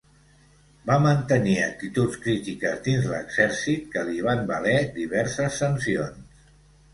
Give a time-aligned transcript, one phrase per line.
[0.89, 6.51] Va mantenir actituds crítiques dins l'exèrcit que li van valer diverses sancions.